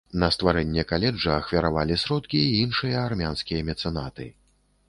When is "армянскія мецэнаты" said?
3.05-4.31